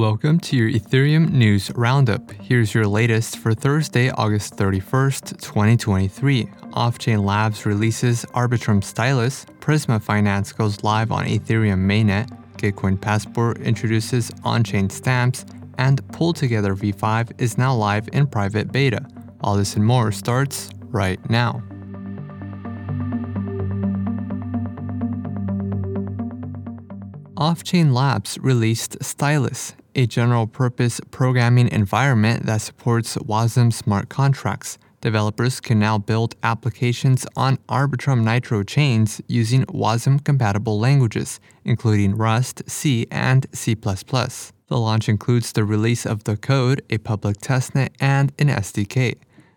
Welcome 0.00 0.40
to 0.40 0.56
your 0.56 0.70
Ethereum 0.70 1.30
News 1.30 1.70
Roundup. 1.72 2.30
Here's 2.30 2.72
your 2.72 2.86
latest 2.86 3.36
for 3.36 3.52
Thursday, 3.52 4.08
August 4.08 4.56
31st, 4.56 5.38
2023. 5.42 6.46
Offchain 6.72 7.22
Labs 7.22 7.66
releases 7.66 8.24
Arbitrum 8.34 8.82
Stylus, 8.82 9.44
Prisma 9.60 10.02
Finance 10.02 10.52
goes 10.52 10.82
live 10.82 11.12
on 11.12 11.26
Ethereum 11.26 11.84
mainnet, 11.84 12.30
Gitcoin 12.56 12.98
Passport 12.98 13.58
introduces 13.58 14.30
on 14.42 14.64
chain 14.64 14.88
stamps, 14.88 15.44
and 15.76 16.02
PoolTogether 16.08 16.74
v5 16.74 17.38
is 17.38 17.58
now 17.58 17.74
live 17.74 18.08
in 18.14 18.26
private 18.26 18.72
beta. 18.72 19.06
All 19.42 19.54
this 19.54 19.76
and 19.76 19.84
more 19.84 20.12
starts 20.12 20.70
right 20.88 21.20
now. 21.28 21.62
Offchain 27.40 27.94
Labs 27.94 28.36
released 28.42 29.02
Stylus, 29.02 29.74
a 29.94 30.06
general 30.06 30.46
purpose 30.46 31.00
programming 31.10 31.68
environment 31.70 32.44
that 32.44 32.60
supports 32.60 33.16
WASM 33.16 33.72
smart 33.72 34.10
contracts. 34.10 34.76
Developers 35.00 35.58
can 35.58 35.78
now 35.78 35.96
build 35.96 36.34
applications 36.42 37.26
on 37.36 37.56
Arbitrum 37.66 38.24
Nitro 38.24 38.62
chains 38.62 39.22
using 39.26 39.64
WASM 39.64 40.22
compatible 40.22 40.78
languages, 40.78 41.40
including 41.64 42.14
Rust, 42.14 42.62
C, 42.66 43.06
and 43.10 43.46
C. 43.54 43.72
The 43.72 44.42
launch 44.68 45.08
includes 45.08 45.52
the 45.52 45.64
release 45.64 46.04
of 46.04 46.24
the 46.24 46.36
code, 46.36 46.82
a 46.90 46.98
public 46.98 47.38
testnet, 47.38 47.88
and 47.98 48.34
an 48.38 48.48
SDK. 48.48 49.16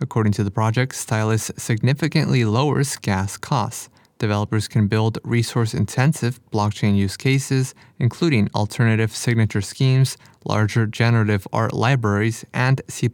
According 0.00 0.34
to 0.34 0.44
the 0.44 0.52
project, 0.52 0.94
Stylus 0.94 1.50
significantly 1.56 2.44
lowers 2.44 2.94
gas 2.94 3.36
costs 3.36 3.88
developers 4.18 4.68
can 4.68 4.86
build 4.86 5.18
resource 5.24 5.74
intensive 5.74 6.40
blockchain 6.50 6.96
use 6.96 7.16
cases, 7.16 7.74
including 7.98 8.48
alternative 8.54 9.14
signature 9.14 9.60
schemes, 9.60 10.16
larger 10.44 10.86
generative 10.86 11.46
art 11.52 11.72
libraries, 11.72 12.44
and 12.52 12.80
C 12.88 13.08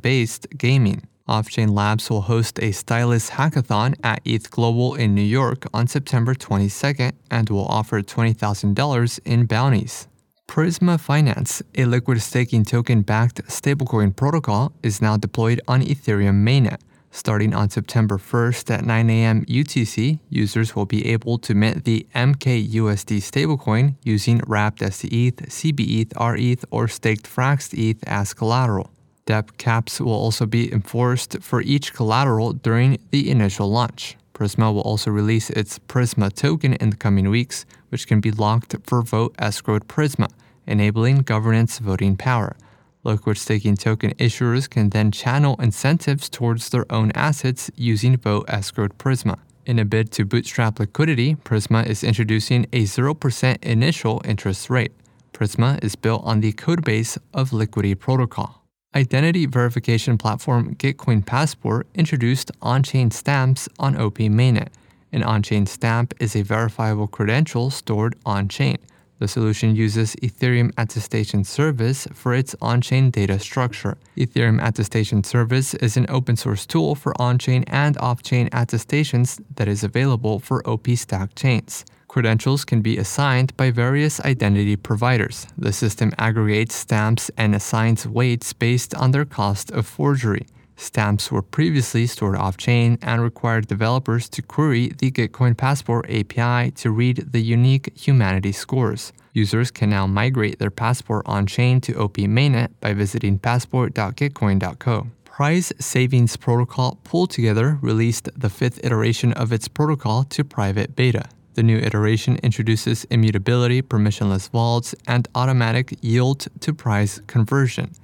based 0.00 0.46
gaming. 0.56 1.06
Offchain 1.26 1.70
Labs 1.70 2.10
will 2.10 2.22
host 2.22 2.58
a 2.58 2.70
Stylus 2.70 3.30
hackathon 3.30 3.94
at 4.04 4.20
ETH 4.26 4.50
Global 4.50 4.94
in 4.94 5.14
New 5.14 5.22
York 5.22 5.66
on 5.72 5.86
September 5.86 6.34
22nd 6.34 7.12
and 7.30 7.48
will 7.48 7.64
offer 7.66 8.02
$20,000 8.02 9.20
in 9.24 9.46
bounties. 9.46 10.06
Prisma 10.46 11.00
Finance, 11.00 11.62
a 11.74 11.86
liquid 11.86 12.20
staking 12.20 12.64
token 12.64 13.00
backed 13.00 13.42
stablecoin 13.46 14.14
protocol, 14.14 14.72
is 14.82 15.00
now 15.00 15.16
deployed 15.16 15.62
on 15.66 15.80
Ethereum 15.80 16.44
mainnet. 16.44 16.80
Starting 17.16 17.54
on 17.54 17.70
September 17.70 18.18
1st 18.18 18.74
at 18.74 18.84
9 18.84 19.08
a.m. 19.08 19.44
UTC, 19.44 20.18
users 20.30 20.74
will 20.74 20.84
be 20.84 21.06
able 21.06 21.38
to 21.38 21.54
mint 21.54 21.84
the 21.84 22.04
MKUSD 22.12 23.18
stablecoin 23.18 23.94
using 24.02 24.42
wrapped 24.48 24.80
STETH, 24.80 25.36
CBETH, 25.48 26.12
RETH, 26.18 26.64
or 26.72 26.88
staked 26.88 27.26
Fraxed 27.26 27.72
ETH 27.72 28.02
as 28.08 28.34
collateral. 28.34 28.90
Debt 29.26 29.58
caps 29.58 30.00
will 30.00 30.10
also 30.10 30.44
be 30.44 30.72
enforced 30.72 31.40
for 31.40 31.62
each 31.62 31.94
collateral 31.94 32.52
during 32.52 32.98
the 33.12 33.30
initial 33.30 33.70
launch. 33.70 34.16
Prisma 34.34 34.74
will 34.74 34.80
also 34.80 35.12
release 35.12 35.50
its 35.50 35.78
Prisma 35.78 36.32
token 36.32 36.72
in 36.74 36.90
the 36.90 36.96
coming 36.96 37.30
weeks, 37.30 37.64
which 37.90 38.08
can 38.08 38.18
be 38.18 38.32
locked 38.32 38.74
for 38.82 39.02
vote 39.02 39.36
escrowed 39.36 39.84
Prisma, 39.84 40.28
enabling 40.66 41.18
governance 41.18 41.78
voting 41.78 42.16
power. 42.16 42.56
Liquid 43.04 43.36
staking 43.36 43.76
token 43.76 44.14
issuers 44.14 44.68
can 44.68 44.88
then 44.88 45.12
channel 45.12 45.56
incentives 45.60 46.30
towards 46.30 46.70
their 46.70 46.90
own 46.90 47.12
assets 47.14 47.70
using 47.76 48.16
Vote 48.16 48.46
Escrowed 48.46 48.94
Prisma. 48.94 49.38
In 49.66 49.78
a 49.78 49.84
bid 49.84 50.10
to 50.12 50.24
bootstrap 50.24 50.78
liquidity, 50.78 51.34
Prisma 51.36 51.86
is 51.86 52.02
introducing 52.02 52.64
a 52.72 52.84
0% 52.84 53.62
initial 53.62 54.22
interest 54.24 54.70
rate. 54.70 54.92
Prisma 55.34 55.82
is 55.84 55.96
built 55.96 56.22
on 56.24 56.40
the 56.40 56.54
codebase 56.54 57.18
of 57.34 57.52
Liquity 57.52 57.94
Protocol. 57.94 58.62
Identity 58.94 59.44
verification 59.44 60.16
platform 60.16 60.74
Gitcoin 60.76 61.26
Passport 61.26 61.86
introduced 61.94 62.52
on 62.62 62.82
chain 62.82 63.10
stamps 63.10 63.68
on 63.78 64.00
OP 64.00 64.16
mainnet. 64.16 64.68
An 65.12 65.22
on 65.22 65.42
chain 65.42 65.66
stamp 65.66 66.14
is 66.20 66.34
a 66.34 66.42
verifiable 66.42 67.06
credential 67.06 67.70
stored 67.70 68.16
on 68.24 68.48
chain. 68.48 68.78
The 69.24 69.28
solution 69.28 69.74
uses 69.74 70.14
Ethereum 70.16 70.70
Attestation 70.76 71.44
Service 71.44 72.06
for 72.12 72.34
its 72.34 72.54
on 72.60 72.82
chain 72.82 73.10
data 73.10 73.38
structure. 73.38 73.96
Ethereum 74.18 74.62
Attestation 74.62 75.24
Service 75.24 75.72
is 75.72 75.96
an 75.96 76.04
open 76.10 76.36
source 76.36 76.66
tool 76.66 76.94
for 76.94 77.18
on 77.18 77.38
chain 77.38 77.64
and 77.68 77.96
off 77.96 78.22
chain 78.22 78.50
attestations 78.52 79.40
that 79.56 79.66
is 79.66 79.82
available 79.82 80.40
for 80.40 80.62
OP 80.68 80.88
Stack 80.90 81.34
chains. 81.34 81.86
Credentials 82.06 82.66
can 82.66 82.82
be 82.82 82.98
assigned 82.98 83.56
by 83.56 83.70
various 83.70 84.20
identity 84.20 84.76
providers. 84.76 85.46
The 85.56 85.72
system 85.72 86.12
aggregates 86.18 86.74
stamps 86.74 87.30
and 87.38 87.54
assigns 87.54 88.06
weights 88.06 88.52
based 88.52 88.94
on 88.94 89.12
their 89.12 89.24
cost 89.24 89.70
of 89.70 89.86
forgery. 89.86 90.44
Stamps 90.76 91.30
were 91.30 91.42
previously 91.42 92.06
stored 92.06 92.36
off 92.36 92.56
chain 92.56 92.98
and 93.02 93.22
required 93.22 93.66
developers 93.68 94.28
to 94.30 94.42
query 94.42 94.92
the 94.98 95.10
Gitcoin 95.10 95.56
Passport 95.56 96.08
API 96.10 96.72
to 96.72 96.90
read 96.90 97.32
the 97.32 97.40
unique 97.40 97.96
humanity 97.96 98.52
scores. 98.52 99.12
Users 99.32 99.70
can 99.70 99.90
now 99.90 100.06
migrate 100.06 100.58
their 100.58 100.70
passport 100.70 101.24
on 101.26 101.46
chain 101.46 101.80
to 101.82 101.98
OP 101.98 102.16
mainnet 102.16 102.68
by 102.80 102.92
visiting 102.94 103.38
passport.gitcoin.co. 103.38 105.06
Prize 105.24 105.72
Savings 105.80 106.36
Protocol 106.36 106.98
PoolTogether 107.04 107.78
released 107.82 108.28
the 108.36 108.48
fifth 108.48 108.78
iteration 108.84 109.32
of 109.32 109.52
its 109.52 109.66
protocol 109.66 110.22
to 110.24 110.44
private 110.44 110.94
beta. 110.94 111.24
The 111.54 111.62
new 111.62 111.78
iteration 111.78 112.38
introduces 112.42 113.04
immutability, 113.10 113.82
permissionless 113.82 114.48
vaults, 114.50 114.94
and 115.06 115.26
automatic 115.34 115.98
yield 116.00 116.46
to 116.60 116.72
prize 116.72 117.20
conversion. 117.26 117.94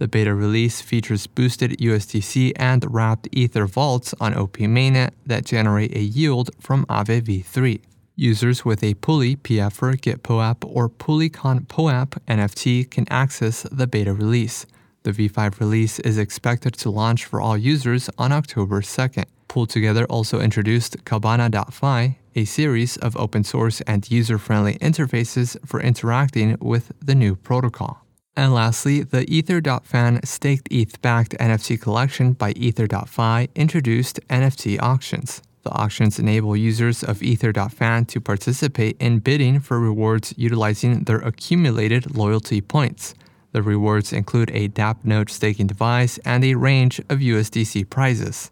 The 0.00 0.08
beta 0.08 0.34
release 0.34 0.80
features 0.80 1.26
boosted 1.26 1.72
USDC 1.72 2.52
and 2.56 2.86
wrapped 2.88 3.28
Ether 3.32 3.66
vaults 3.66 4.14
on 4.18 4.32
OP 4.32 4.56
mainnet 4.56 5.10
that 5.26 5.44
generate 5.44 5.94
a 5.94 6.00
yield 6.00 6.48
from 6.58 6.86
Aave 6.86 7.20
v3. 7.20 7.82
Users 8.16 8.64
with 8.64 8.82
a 8.82 8.94
Pooly 8.94 9.36
PFR 9.36 10.00
GitPOAP 10.00 10.64
or 10.66 10.88
PoolyCon 10.88 11.68
POAP 11.68 12.18
NFT 12.26 12.90
can 12.90 13.06
access 13.10 13.66
the 13.70 13.86
beta 13.86 14.14
release. 14.14 14.64
The 15.02 15.12
v5 15.12 15.60
release 15.60 15.98
is 15.98 16.16
expected 16.16 16.72
to 16.78 16.88
launch 16.88 17.26
for 17.26 17.38
all 17.38 17.58
users 17.58 18.08
on 18.16 18.32
October 18.32 18.80
2nd. 18.80 19.26
PoolTogether 19.50 20.06
also 20.08 20.40
introduced 20.40 21.04
Cabana.fi, 21.04 22.16
a 22.34 22.44
series 22.46 22.96
of 22.96 23.18
open 23.18 23.44
source 23.44 23.82
and 23.82 24.10
user 24.10 24.38
friendly 24.38 24.78
interfaces 24.78 25.58
for 25.66 25.78
interacting 25.78 26.56
with 26.58 26.90
the 27.02 27.14
new 27.14 27.36
protocol. 27.36 28.06
And 28.40 28.54
lastly, 28.54 29.02
the 29.02 29.30
Ether.fan 29.30 30.22
staked 30.24 30.68
ETH 30.70 31.02
backed 31.02 31.32
NFT 31.32 31.78
collection 31.78 32.32
by 32.32 32.52
Ether.fi 32.52 33.48
introduced 33.54 34.18
NFT 34.28 34.80
auctions. 34.80 35.42
The 35.62 35.70
auctions 35.72 36.18
enable 36.18 36.56
users 36.56 37.04
of 37.04 37.22
Ether.fan 37.22 38.06
to 38.06 38.18
participate 38.18 38.96
in 38.98 39.18
bidding 39.18 39.60
for 39.60 39.78
rewards 39.78 40.32
utilizing 40.38 41.04
their 41.04 41.18
accumulated 41.18 42.16
loyalty 42.16 42.62
points. 42.62 43.14
The 43.52 43.60
rewards 43.60 44.10
include 44.10 44.50
a 44.52 44.70
DApp 44.70 45.04
node 45.04 45.28
staking 45.28 45.66
device 45.66 46.16
and 46.24 46.42
a 46.42 46.54
range 46.54 46.98
of 47.10 47.18
USDC 47.18 47.90
prizes. 47.90 48.50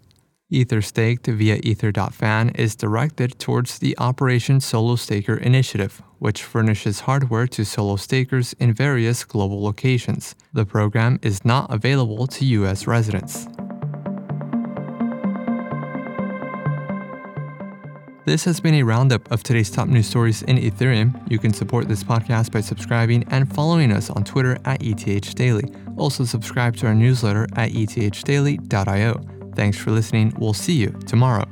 Ether 0.51 0.81
staked 0.81 1.27
via 1.27 1.61
Ether.fan 1.63 2.49
is 2.51 2.75
directed 2.75 3.39
towards 3.39 3.79
the 3.79 3.95
Operation 3.99 4.61
Solo 4.61 4.97
Staker 4.97 5.37
initiative, 5.37 6.01
which 6.21 6.43
furnishes 6.43 7.01
hardware 7.01 7.47
to 7.49 7.67
solo 7.67 7.97
stakers 7.97 8.55
in 8.55 8.73
various 8.73 9.25
global 9.25 9.63
locations. 9.63 10.35
The 10.55 10.65
program 10.65 11.19
is 11.23 11.45
not 11.45 11.71
available 11.71 12.27
to 12.29 12.47
US 12.47 12.87
residents. 12.87 13.47
This 18.25 18.45
has 18.45 18.59
been 18.59 18.75
a 18.75 18.83
roundup 18.85 19.31
of 19.31 19.43
today's 19.43 19.71
top 19.71 19.89
news 19.89 20.07
stories 20.07 20.43
in 20.43 20.57
Ethereum. 20.57 21.31
You 21.31 21.39
can 21.39 21.53
support 21.53 21.89
this 21.89 22.03
podcast 22.03 22.53
by 22.53 22.63
subscribing 22.63 23.25
and 23.29 23.53
following 23.55 23.93
us 23.93 24.09
on 24.09 24.25
Twitter 24.25 24.57
at 24.65 24.83
ETH 24.83 25.35
Daily. 25.35 25.65
Also, 25.99 26.25
subscribe 26.25 26.75
to 26.77 26.87
our 26.87 26.95
newsletter 26.95 27.47
at 27.55 27.73
ethdaily.io. 27.73 29.38
Thanks 29.59 29.77
for 29.77 29.91
listening. 29.91 30.33
We'll 30.39 30.53
see 30.53 30.75
you 30.75 30.91
tomorrow. 31.05 31.45